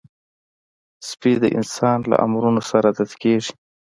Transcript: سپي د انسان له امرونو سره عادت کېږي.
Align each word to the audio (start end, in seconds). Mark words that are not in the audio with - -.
سپي 1.07 1.31
د 1.43 1.45
انسان 1.57 1.97
له 2.11 2.15
امرونو 2.25 2.61
سره 2.69 2.87
عادت 2.91 3.11
کېږي. 3.21 3.51